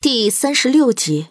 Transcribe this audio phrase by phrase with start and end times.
[0.00, 1.26] 第三十六集，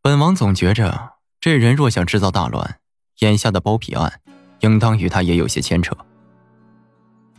[0.00, 2.80] 本王总觉着这人若想制造大乱，
[3.18, 4.22] 眼下的包皮案，
[4.60, 5.94] 应当与他也有些牵扯。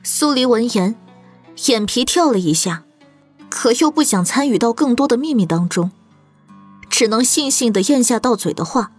[0.04, 0.96] 苏黎闻言，
[1.66, 2.84] 眼皮跳了一下，
[3.50, 5.92] 可又不想参与到更多的秘密当中，
[6.88, 8.92] 只能悻悻的咽下到嘴的话：“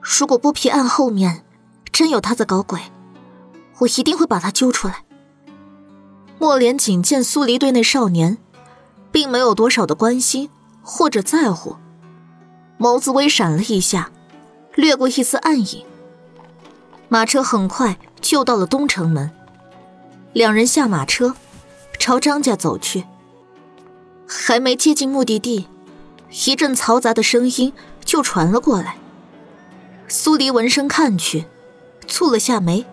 [0.00, 1.44] 如果剥皮案后面
[1.90, 2.80] 真有他在搞鬼，
[3.78, 5.04] 我一定会把他揪出来。”
[6.38, 8.38] 莫连锦见苏黎对那少年。
[9.10, 10.50] 并没有多少的关心
[10.82, 11.76] 或者在乎，
[12.78, 14.10] 眸子微闪了一下，
[14.74, 15.84] 掠过一丝暗影。
[17.08, 19.30] 马车很快就到了东城门，
[20.32, 21.34] 两人下马车，
[21.98, 23.04] 朝张家走去。
[24.26, 25.68] 还没接近目的地，
[26.46, 27.72] 一阵嘈杂的声音
[28.04, 28.96] 就传了过来。
[30.06, 31.46] 苏黎闻声看去，
[32.06, 32.84] 蹙了下眉，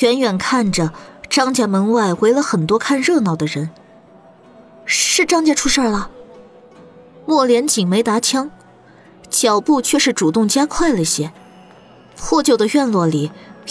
[0.00, 0.92] 远远看着
[1.28, 3.70] 张家门外围了很多看热闹的人。
[4.84, 6.10] 是张家出事了。
[7.26, 8.50] 莫连锦没答腔，
[9.30, 11.32] 脚步却是主动加快了些。
[12.16, 13.30] 破旧的院落里，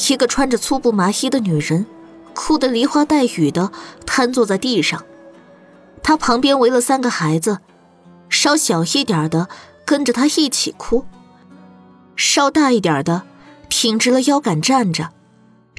[0.09, 1.85] 一个穿着粗布麻衣的女人，
[2.33, 3.71] 哭得梨花带雨的
[4.05, 5.03] 瘫坐在地上。
[6.01, 7.59] 她旁边围了三个孩子，
[8.27, 9.47] 稍小一点的
[9.85, 11.05] 跟着她一起哭，
[12.15, 13.23] 稍大一点的
[13.69, 15.11] 挺直了腰杆站着，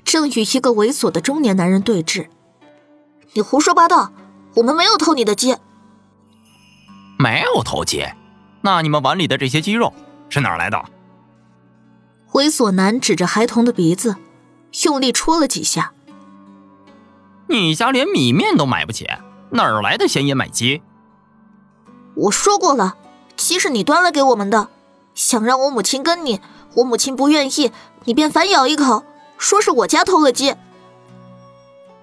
[0.04, 2.28] 正与一个猥琐的中年男人对峙。
[3.34, 4.12] 你胡说八道！
[4.54, 5.56] 我们没有偷你的鸡，
[7.18, 8.06] 没有偷鸡，
[8.60, 9.92] 那你们碗里的这些鸡肉
[10.28, 10.84] 是哪儿来的？
[12.32, 14.16] 猥琐男指着孩童的鼻子，
[14.84, 15.92] 用力戳了几下。
[17.48, 19.08] 你家连米面都买不起，
[19.50, 20.82] 哪儿来的闲言买鸡？
[22.14, 22.96] 我说过了，
[23.36, 24.68] 鸡是你端来给我们的，
[25.14, 26.40] 想让我母亲跟你，
[26.74, 27.72] 我母亲不愿意，
[28.04, 29.04] 你便反咬一口，
[29.36, 30.54] 说是我家偷了鸡。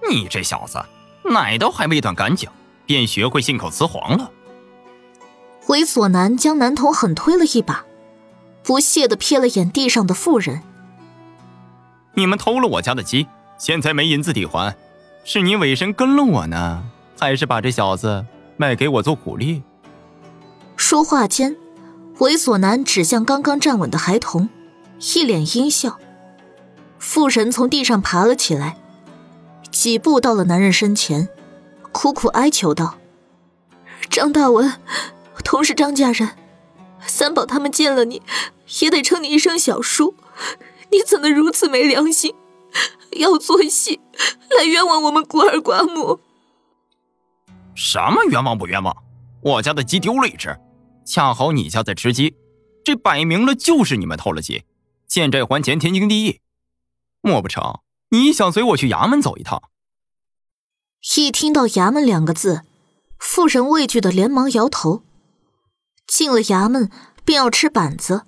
[0.08, 0.78] 你这小子！
[1.30, 2.48] 奶都还没断干净，
[2.86, 4.30] 便学会信口雌黄了。
[5.68, 7.84] 猥琐男将男童狠推了一把，
[8.64, 10.62] 不屑的瞥了眼地上的妇人。
[12.14, 14.76] 你们偷了我家的鸡，现在没银子抵还，
[15.24, 16.82] 是你委身跟了我呢，
[17.18, 19.62] 还是把这小子卖给我做苦力？
[20.76, 21.56] 说话间，
[22.18, 24.48] 猥琐男指向刚刚站稳的孩童，
[25.14, 25.98] 一脸阴笑。
[26.98, 28.76] 妇人从地上爬了起来。
[29.72, 31.28] 几步到了男人身前，
[31.90, 32.98] 苦苦哀求道
[34.08, 34.80] ：“张大文，
[35.42, 36.36] 同是张家人，
[37.06, 38.22] 三宝他们见了你，
[38.80, 40.14] 也得称你一声小叔。
[40.90, 42.34] 你怎能如此没良心，
[43.12, 44.00] 要做戏
[44.56, 46.20] 来冤枉我们孤儿寡母？
[47.74, 48.94] 什么冤枉不冤枉？
[49.40, 50.56] 我家的鸡丢了一只，
[51.04, 52.36] 恰好你家在吃鸡，
[52.84, 54.64] 这摆明了就是你们偷了鸡，
[55.08, 56.40] 欠债还钱，天经地义。
[57.22, 57.80] 莫不成？”
[58.12, 59.62] 你想随我去衙门走一趟？
[61.16, 62.60] 一听到衙门两个字，
[63.18, 65.02] 妇人畏惧的连忙摇头。
[66.06, 66.90] 进了衙门
[67.24, 68.26] 便要吃板子，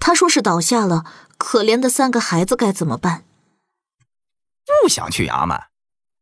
[0.00, 1.04] 他说是倒下了，
[1.38, 3.24] 可怜的三个孩子该怎么办？
[4.82, 5.56] 不想去衙门？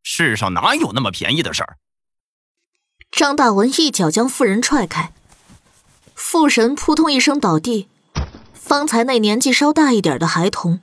[0.03, 1.79] 世上哪有那么便宜的事儿？
[3.11, 5.15] 张大文一脚将妇人踹开，
[6.15, 7.89] 妇人扑通一声倒地。
[8.53, 10.81] 方才那年纪稍大一点的孩童，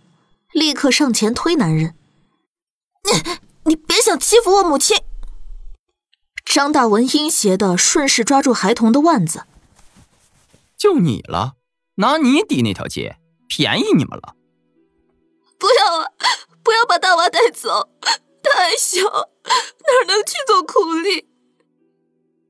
[0.51, 1.93] 立刻上前推男人。
[3.07, 4.97] 你你别想欺负我母亲！
[6.43, 9.45] 张大文阴邪的顺势抓住孩童的腕子。
[10.77, 11.53] 就你了，
[11.95, 14.35] 拿你抵那条街，便宜你们了。
[15.57, 16.11] 不要啊！
[16.63, 17.89] 不要把大娃带走，
[18.43, 21.27] 他还小，哪能去做苦力？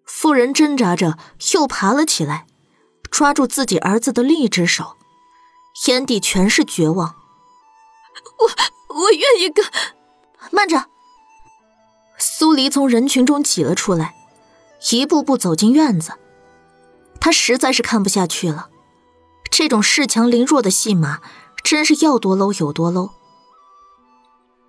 [0.05, 1.17] 妇人挣扎着
[1.53, 2.47] 又爬了起来，
[3.11, 4.97] 抓住自己儿子的另一只手，
[5.87, 7.15] 眼底全是绝望。
[8.39, 9.63] 我我愿意跟。
[10.51, 10.85] 慢着！
[12.17, 14.15] 苏黎从人群中挤了出来，
[14.91, 16.13] 一步步走进院子。
[17.19, 18.69] 他实在是看不下去了，
[19.51, 21.19] 这种恃强凌弱的戏码，
[21.63, 23.11] 真是要多 low 有多 low。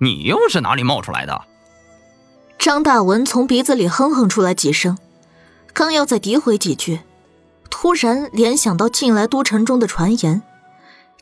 [0.01, 1.45] 你又是哪里冒出来的？
[2.59, 4.99] 张大文从鼻子里哼哼出来几声，
[5.73, 7.01] 刚要再诋毁几句，
[7.71, 10.43] 突然联想到近来都城中的传言：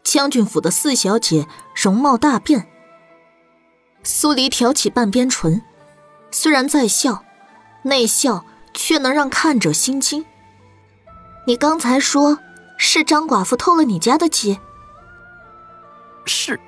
[0.02, 2.69] 将军府的四小姐容貌大变。
[4.08, 5.62] 苏黎挑起半边唇，
[6.31, 7.25] 虽然在笑，
[7.82, 10.25] 那笑却能让看者心惊。
[11.44, 12.38] 你刚才说
[12.79, 14.61] 是张寡妇偷了你家的鸡？
[16.25, 16.61] 是，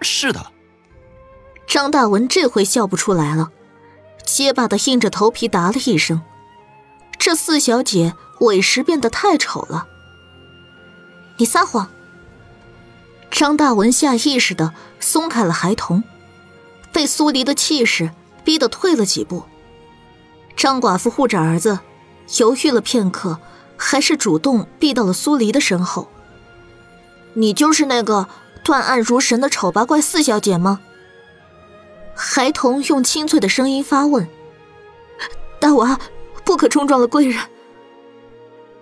[0.00, 0.52] 是的。
[1.66, 3.50] 张大文这回笑不出来了，
[4.24, 6.22] 结巴的硬着头皮答了一声
[7.18, 9.88] ：“这四小姐委实变得太丑了。”
[11.38, 11.90] 你撒谎！
[13.28, 16.04] 张大文下意识的松开了孩童。
[16.96, 18.10] 被苏黎的气势
[18.42, 19.42] 逼得退了几步。
[20.56, 21.80] 张寡妇护着儿子，
[22.38, 23.38] 犹豫了片刻，
[23.76, 26.08] 还是主动避到了苏黎的身后。
[27.34, 28.26] 你就是那个
[28.64, 30.80] 断案如神的丑八怪四小姐吗？
[32.14, 34.26] 孩童用清脆的声音发问。
[35.60, 36.00] 大娃，
[36.46, 37.38] 不可冲撞了贵人。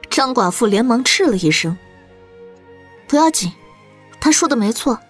[0.08, 1.76] 张寡妇连忙斥了一声。
[3.08, 3.50] 不要紧，
[4.20, 5.00] 他说的没错。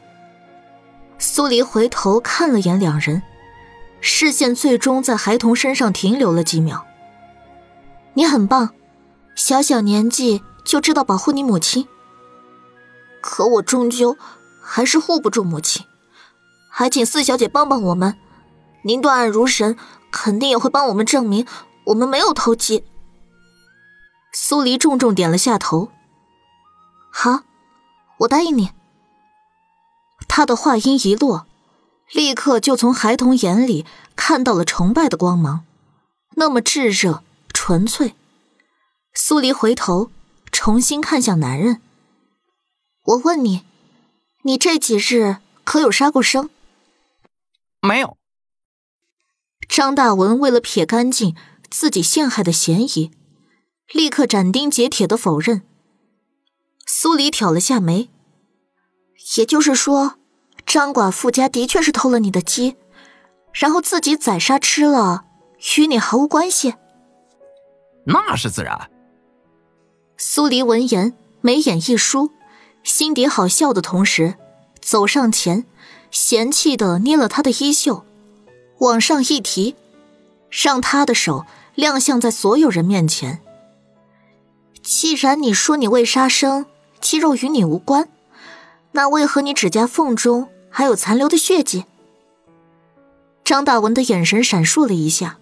[1.27, 3.23] 苏黎回头看了眼两人，
[4.03, 6.87] 视线最终在孩童身上停留了几秒。
[8.13, 8.75] 你很棒，
[9.35, 11.89] 小小年纪就知道保护你母亲。
[13.23, 14.19] 可我终究
[14.63, 15.87] 还是护不住母亲，
[16.71, 18.19] 还请四小姐帮帮我们。
[18.83, 19.79] 您断案如神，
[20.13, 21.47] 肯定也会帮我们证明
[21.87, 22.85] 我们没有偷鸡。
[24.31, 25.89] 苏黎重重点了下头。
[27.11, 27.45] 好，
[28.19, 28.73] 我答应你。
[30.37, 31.47] 他的话音一落，
[32.11, 33.87] 立刻就从孩童眼里
[34.17, 35.65] 看到了崇拜的光芒，
[36.35, 37.23] 那么炙热
[37.53, 38.17] 纯粹。
[39.15, 40.11] 苏黎回头
[40.51, 41.81] 重新看向男人。
[43.05, 43.63] 我问你，
[44.43, 46.51] 你这几日可有杀过生？
[47.81, 48.17] 没有。
[49.69, 51.37] 张大文为了撇干净
[51.71, 53.13] 自己陷害的嫌疑，
[53.93, 55.63] 立刻斩钉截铁的否认。
[56.89, 58.11] 苏黎挑了下眉，
[59.37, 60.19] 也就是说，
[60.67, 62.77] 张寡妇家的确是偷了你的鸡，
[63.53, 65.25] 然后自己宰杀吃了，
[65.77, 66.75] 与你毫无关系。
[68.05, 68.91] 那是自然。
[70.17, 72.31] 苏黎闻言，眉眼一舒。
[72.83, 74.35] 心底好笑的同时，
[74.81, 75.65] 走上前，
[76.11, 78.05] 嫌弃的捏了他的衣袖，
[78.79, 79.75] 往上一提，
[80.51, 83.41] 让他的手亮相在所有人面前。
[84.83, 86.67] 既然你说你未杀生，
[87.01, 88.11] 鸡肉与你无关，
[88.93, 91.85] 那为何你指甲缝中还有残留的血迹？
[93.45, 95.39] 张大文的眼神闪烁了一下，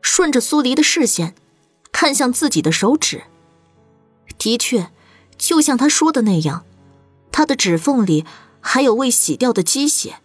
[0.00, 1.34] 顺着苏黎的视线，
[1.92, 3.24] 看向自己的手指，
[4.38, 4.90] 的确。
[5.36, 6.64] 就像他说的那样，
[7.30, 8.24] 他的指缝里
[8.62, 10.16] 还有未洗掉的鸡血。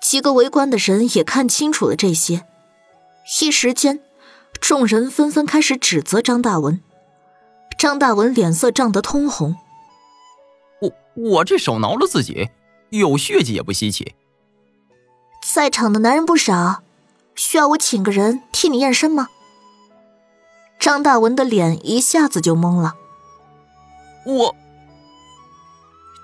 [0.00, 2.46] 几个围观的人也看清楚了这些，
[3.42, 4.00] 一时间，
[4.60, 6.80] 众人纷纷开始指责张大文。
[7.76, 9.56] 张大文脸色涨得通红。
[10.80, 12.48] 我我这手挠了自己，
[12.90, 14.14] 有血迹也不稀奇。
[15.42, 16.82] 在场的男人不少，
[17.34, 19.28] 需要我请个人替你验身吗？
[20.78, 22.94] 张大文的脸一下子就懵了。
[24.26, 24.54] 我，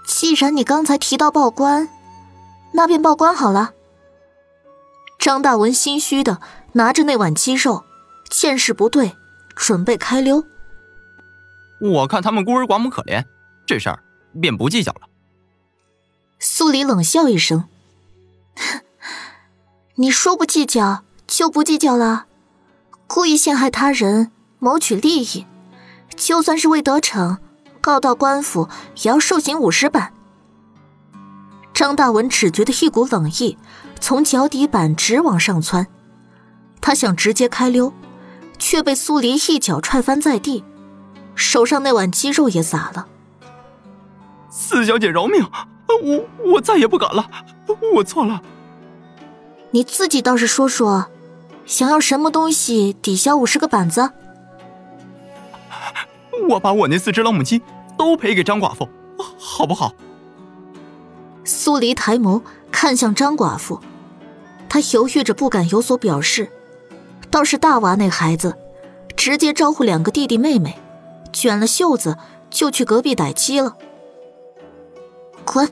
[0.06, 1.88] 既然你刚才提到报官，
[2.72, 3.72] 那便报官好了。
[5.18, 6.40] 张大文心虚的
[6.72, 7.84] 拿着那碗鸡肉，
[8.30, 9.16] 见势不对，
[9.56, 10.44] 准备开溜。
[11.80, 13.24] 我看他们孤儿寡母可怜，
[13.66, 14.02] 这事儿
[14.40, 15.08] 便不计较了。
[16.38, 17.64] 苏黎冷笑一声
[19.96, 22.26] ：“你说不计较就不计较了？
[23.06, 25.46] 故意陷害他人，谋取利益，
[26.16, 27.38] 就算是未得逞。”
[27.84, 28.66] 告到官府
[29.02, 30.14] 也要受刑五十板。
[31.74, 33.58] 张大文只觉得一股冷意
[34.00, 35.86] 从脚底板直往上窜，
[36.80, 37.92] 他想直接开溜，
[38.58, 40.64] 却被苏黎一脚踹翻在地，
[41.34, 43.06] 手上那碗鸡肉也洒了。
[44.48, 45.46] 四小姐饶命，
[46.02, 47.28] 我我再也不敢了，
[47.94, 48.42] 我错了。
[49.70, 51.06] 你自己倒是说说，
[51.66, 54.10] 想要什么东西抵消五十个板子？
[56.48, 57.62] 我把我那四只老母鸡
[57.96, 58.88] 都赔给张寡妇，
[59.38, 59.92] 好不好？
[61.44, 63.80] 苏黎抬眸看向张寡妇，
[64.68, 66.50] 她犹豫着不敢有所表示。
[67.30, 68.56] 倒是大娃那孩子，
[69.16, 70.78] 直接招呼两个弟弟妹妹，
[71.32, 72.16] 卷了袖子
[72.48, 73.76] 就去隔壁逮鸡了。
[75.44, 75.68] 滚！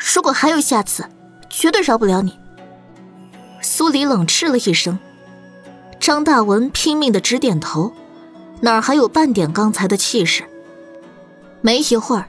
[0.00, 1.04] 如果还有下次，
[1.50, 2.38] 绝对饶不了你。
[3.60, 4.98] 苏黎冷斥了一声，
[6.00, 7.92] 张大文拼命的直点头。
[8.62, 10.44] 哪还有半点刚才的气势？
[11.60, 12.28] 没一会儿，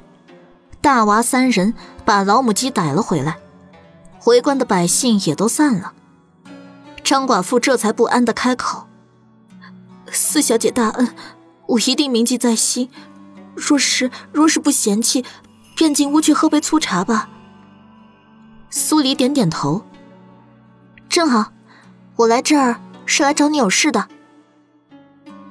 [0.82, 1.74] 大娃三人
[2.06, 3.38] 把老母鸡逮了回来，
[4.26, 5.94] 围观的百姓也都散了。
[7.04, 8.88] 张寡妇这才不安的开口
[10.12, 11.14] ：“四小姐大恩，
[11.68, 12.90] 我一定铭记在心。
[13.56, 15.26] 若是若是不嫌弃，
[15.76, 17.30] 便进屋去喝杯粗茶吧。”
[18.74, 19.84] 苏黎点点头
[21.10, 21.52] ：“正好，
[22.16, 24.08] 我来这儿是来找你有事的。”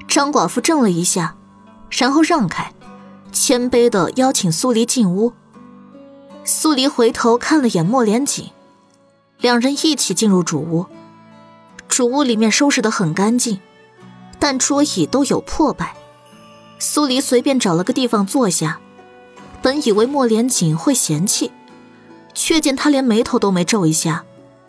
[0.09, 1.37] 张寡妇怔了一下，
[1.91, 2.73] 然后让开，
[3.31, 5.35] 谦卑的邀请苏黎进屋。
[6.45, 8.51] 苏黎回头看了眼莫连锦，
[9.39, 10.87] 两人一起进入主屋。
[11.89, 13.61] 主屋里面收拾的很干净，
[14.39, 15.95] 但桌椅都有破败。
[16.79, 18.81] 苏黎随便找了个地方坐下，
[19.61, 21.53] 本以为莫连锦会嫌弃，
[22.35, 24.25] 却见他连眉头都没皱一下，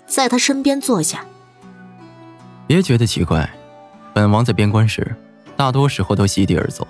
[0.05, 1.25] 在他身边坐下。
[2.67, 3.49] 别觉得奇怪，
[4.13, 5.15] 本王在边关时。
[5.57, 6.87] 大多时候都席地而坐。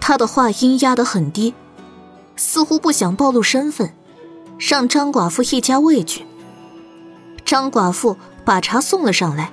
[0.00, 1.54] 他的话音压得很低，
[2.34, 3.94] 似乎不想暴露身份，
[4.58, 6.26] 让张寡妇一家畏惧。
[7.44, 9.52] 张寡妇把茶送了上来，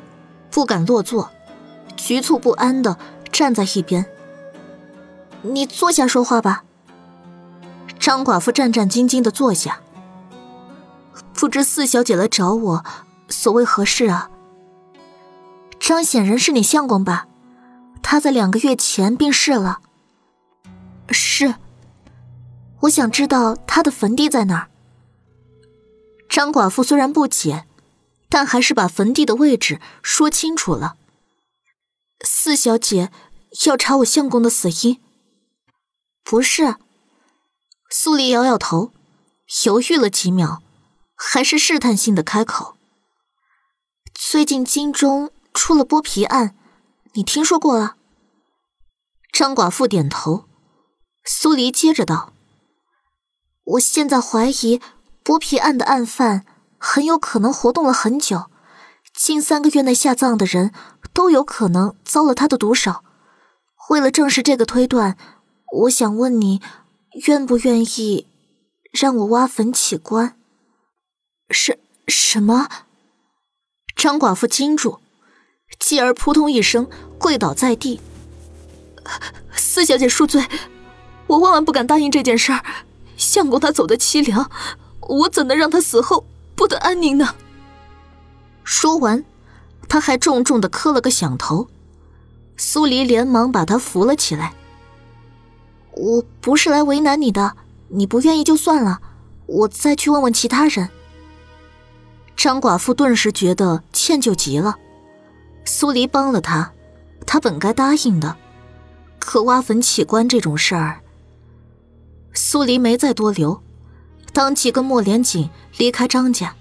[0.49, 1.29] 不敢落座，
[1.95, 2.97] 局促不安的
[3.31, 4.07] 站在一边。
[5.43, 6.63] 你坐下说话吧。
[8.07, 9.81] 张寡妇战战兢兢的坐下。
[11.33, 12.85] 不知四小姐来找我，
[13.27, 14.31] 所谓何事啊？
[15.77, 17.27] 张显仁是你相公吧？
[18.01, 19.81] 他在两个月前病逝了。
[21.09, 21.55] 是。
[22.83, 24.69] 我想知道他的坟地在哪儿。
[26.29, 27.65] 张寡妇虽然不解，
[28.29, 30.95] 但还是把坟地的位置说清楚了。
[32.25, 33.11] 四小姐
[33.65, 35.01] 要查我相公的死因。
[36.23, 36.75] 不是。
[37.89, 38.91] 苏黎摇摇头，
[39.65, 40.61] 犹豫了几秒。
[41.19, 42.77] 还是试探性的开口。
[44.13, 46.55] 最近京中出了剥皮案，
[47.13, 47.95] 你听说过了？
[49.33, 50.45] 张寡妇点头。
[51.25, 52.33] 苏黎接着道
[53.65, 54.79] ：“我现在怀疑
[55.23, 56.45] 剥皮案的案犯
[56.77, 58.51] 很有可能活动了很久，
[59.15, 60.71] 近三个月内下葬的人
[61.13, 63.03] 都有可能遭了他的毒手。
[63.89, 65.17] 为了证实这个推断，
[65.79, 66.61] 我想问你，
[67.25, 68.27] 愿不愿意
[68.91, 70.37] 让我挖坟起棺？”
[71.49, 72.67] 什什么？
[73.95, 74.99] 张寡妇惊住，
[75.79, 77.99] 继而扑通一声跪倒在地。
[79.53, 80.45] 四小姐恕罪，
[81.27, 82.63] 我万万不敢答应这件事儿。
[83.15, 84.51] 相公他走得凄凉，
[85.01, 87.35] 我怎能让他死后不得安宁呢？
[88.63, 89.25] 说完，
[89.89, 91.67] 他还重重的磕了个响头。
[92.57, 94.53] 苏黎连忙把他扶了起来。
[95.97, 97.55] 我不是来为难你的，
[97.87, 98.99] 你不愿意就算了，
[99.47, 100.89] 我再去问问其他人。
[102.35, 104.75] 张寡妇顿时觉得歉疚极了，
[105.65, 106.71] 苏黎帮了她，
[107.25, 108.37] 她本该答应的，
[109.17, 111.01] 可挖坟起棺这种事儿，
[112.31, 113.63] 苏黎没再多留，
[114.33, 116.53] 当即跟莫连锦离开张家。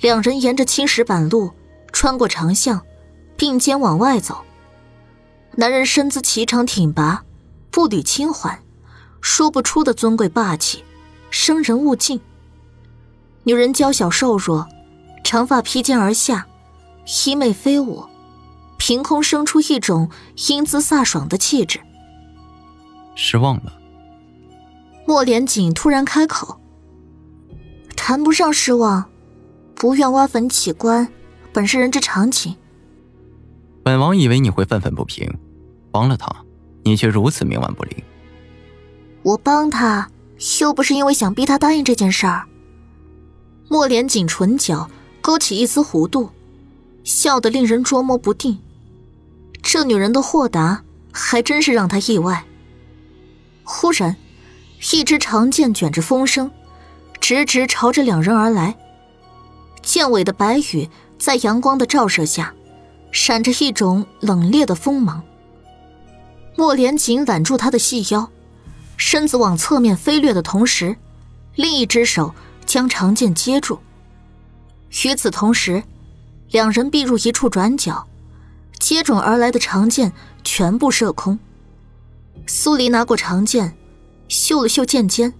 [0.00, 1.50] 两人沿着青石板路
[1.92, 2.80] 穿过长巷，
[3.36, 4.42] 并肩往外走。
[5.56, 7.24] 男人身姿颀长挺拔，
[7.70, 8.62] 步履轻缓，
[9.20, 10.84] 说不出的尊贵霸气，
[11.30, 12.20] 生人勿近。
[13.44, 14.66] 女人娇小瘦弱，
[15.24, 16.46] 长发披肩而下，
[17.06, 18.04] 衣袂飞舞，
[18.78, 20.10] 凭空生出一种
[20.48, 21.80] 英姿飒爽的气质。
[23.14, 23.72] 失望了。
[25.06, 26.60] 莫连锦突然开口
[27.96, 29.10] ：“谈不上失望，
[29.74, 31.08] 不愿挖坟起棺，
[31.52, 32.56] 本是人之常情。”
[33.82, 35.28] 本王以为你会愤愤不平，
[35.90, 36.28] 帮了他，
[36.90, 38.02] 你却如此冥顽不灵。
[39.22, 40.10] 我帮他，
[40.60, 42.46] 又不是因为想逼他答应这件事儿。
[43.68, 46.30] 莫连锦唇角勾起一丝弧度，
[47.04, 48.58] 笑得令人捉摸不定。
[49.62, 50.82] 这女人的豁达
[51.12, 52.44] 还真是让他意外。
[53.62, 54.16] 忽然，
[54.92, 56.50] 一支长剑卷着风声，
[57.20, 58.76] 直直朝着两人而来。
[59.80, 60.88] 剑尾的白羽
[61.20, 62.52] 在阳光的照射下，
[63.12, 65.22] 闪着一种冷冽的锋芒。
[66.56, 68.30] 莫连锦揽住他的细腰，
[68.96, 70.96] 身子往侧面飞掠的同时，
[71.54, 72.34] 另一只手。
[72.66, 73.80] 将长剑接住。
[75.02, 75.82] 与此同时，
[76.52, 78.06] 两人避入一处转角，
[78.78, 80.12] 接踵而来的长剑
[80.44, 81.36] 全部射空。
[82.46, 83.76] 苏黎拿过长剑，
[84.28, 85.34] 嗅了嗅剑尖，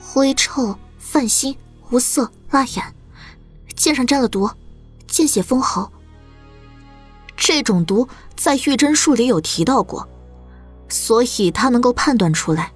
[0.00, 1.54] 灰臭、泛腥、
[1.90, 2.82] 无色、辣眼，
[3.76, 4.50] 剑上沾了毒，
[5.06, 5.88] 见血封喉。
[7.40, 10.06] 这种毒在玉针术里有提到过，
[10.88, 12.72] 所以他能够判断出来。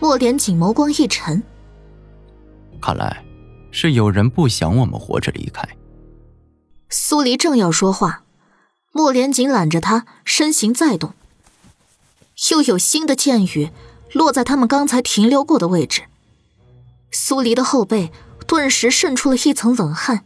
[0.00, 1.42] 莫连锦眸光一沉。
[2.82, 3.24] 看来，
[3.70, 5.66] 是有人不想我们活着离开。
[6.88, 8.24] 苏黎正要说话，
[8.90, 11.14] 莫连锦揽着他，身形再动，
[12.50, 13.70] 又有新的箭雨
[14.12, 16.02] 落在他们刚才停留过的位置。
[17.12, 18.10] 苏黎的后背
[18.46, 20.24] 顿时渗出了一层冷汗，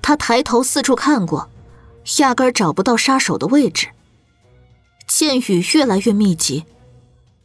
[0.00, 1.50] 他抬头四处看过，
[2.18, 3.88] 压根找不到杀手的位置。
[5.06, 6.64] 箭雨越来越密集，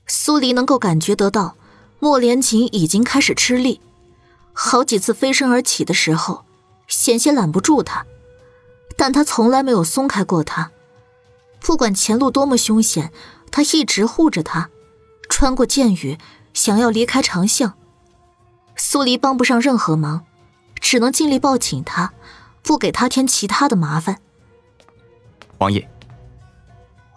[0.07, 1.55] 苏黎能够感觉得到，
[1.99, 3.81] 莫连锦已经开始吃力。
[4.53, 6.45] 好几次飞身而起的时候，
[6.87, 8.05] 险些揽不住他，
[8.95, 10.71] 但他从来没有松开过他。
[11.59, 13.11] 不管前路多么凶险，
[13.51, 14.69] 他一直护着他，
[15.27, 16.17] 穿过箭雨，
[16.53, 17.73] 想要离开长巷。
[18.77, 20.25] 苏黎帮不上任何忙，
[20.79, 22.13] 只能尽力抱紧他，
[22.61, 24.19] 不给他添其他的麻烦。
[25.57, 25.89] 王爷，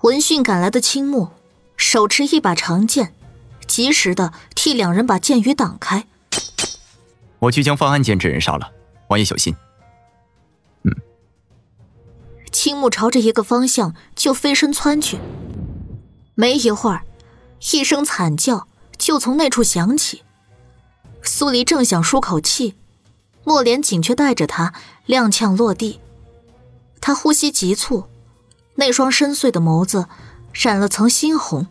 [0.02, 1.28] 闻讯赶来的青木
[1.76, 3.12] 手持一把长剑，
[3.66, 6.06] 及时的替两人把剑雨挡开。
[7.40, 8.70] 我去将犯案剑之人杀了，
[9.08, 9.54] 王爷小心。
[10.84, 10.94] 嗯
[12.50, 15.18] 青木朝着一个方向就飞身窜去。
[16.34, 17.04] 没一会儿，
[17.72, 18.66] 一声惨叫
[18.96, 20.22] 就从那处响起。
[21.22, 22.74] 苏黎正想舒口气，
[23.44, 24.72] 莫连锦却带着他
[25.08, 26.00] 踉跄落地。
[27.00, 28.06] 他呼吸急促，
[28.78, 30.06] 那双深邃的眸子
[30.52, 31.66] 染了层猩红。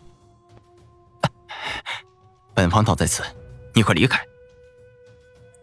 [2.52, 3.22] 本王倒在此，
[3.72, 4.20] 你快离开！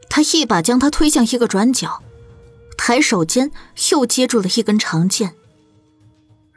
[0.09, 2.01] 他一把将他推向一个转角，
[2.79, 3.51] 抬手间
[3.91, 5.35] 又接住了一根长剑。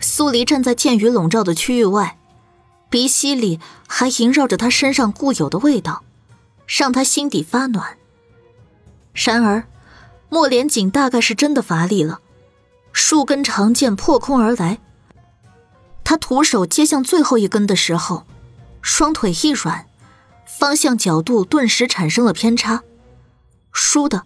[0.01, 2.19] 苏黎站在剑雨笼罩的区域外，
[2.89, 6.03] 鼻息里还萦绕着他身上固有的味道，
[6.67, 7.99] 让他心底发暖。
[9.13, 9.69] 然而，
[10.31, 12.21] 莫连锦大概是真的乏力了，
[12.93, 14.79] 数根长剑破空而来。
[16.05, 18.27] 他徒手接向最后一根的时候，
[18.81, 19.87] 双腿一软，
[20.47, 22.83] 方向角度顿时产生了偏差。
[23.73, 24.25] 倏的，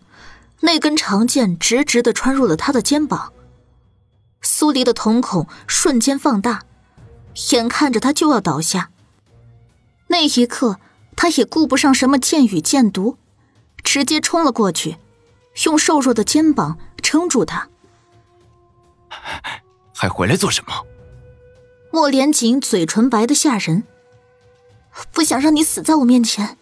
[0.60, 3.32] 那根长剑直直的穿入了他的肩膀。
[4.40, 6.62] 苏黎的瞳孔瞬间放大，
[7.50, 8.90] 眼看着他就要倒下。
[10.08, 10.78] 那一刻，
[11.16, 13.18] 他也顾不上什么剑雨剑毒，
[13.82, 14.98] 直接冲了过去，
[15.64, 17.68] 用瘦弱的肩膀撑住他。
[19.94, 20.72] 还回来做什么？
[21.90, 23.84] 莫连锦嘴唇白的吓人，
[25.12, 26.56] 不想让你死在我面前。